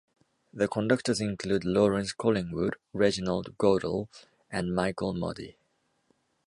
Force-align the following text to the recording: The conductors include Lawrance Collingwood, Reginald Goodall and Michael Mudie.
The 0.51 0.67
conductors 0.67 1.21
include 1.21 1.61
Lawrance 1.61 2.17
Collingwood, 2.17 2.75
Reginald 2.91 3.55
Goodall 3.59 4.09
and 4.49 4.73
Michael 4.73 5.13
Mudie. 5.13 5.57